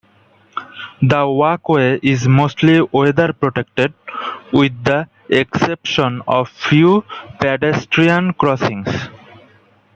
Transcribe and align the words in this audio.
The 1.03 1.27
walkway 1.27 1.99
is 2.01 2.27
mostly 2.27 2.81
weather 2.81 3.33
protected, 3.33 3.93
with 4.51 4.83
the 4.83 5.07
exception 5.29 6.23
of 6.27 6.49
few 6.49 7.03
pedestrian 7.39 8.33
crossings. 8.33 8.87